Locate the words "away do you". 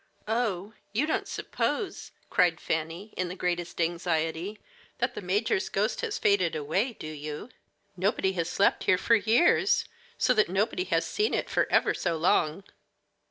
6.55-7.49